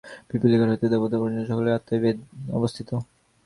পিপীলিকা 0.29 0.65
হইতে 0.69 0.85
দেবতা 0.93 1.17
পর্যন্ত 1.21 1.45
সকলেরই 1.49 1.75
আত্মায় 1.77 2.01
বেদ 2.03 2.17
অবস্থিত। 2.57 2.89